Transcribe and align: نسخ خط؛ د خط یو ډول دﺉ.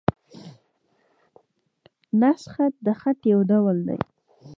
نسخ 2.19 2.43
خط؛ 2.53 2.73
د 2.85 2.87
خط 2.99 3.21
یو 3.31 3.39
ډول 3.49 3.77
دﺉ. 3.89 3.99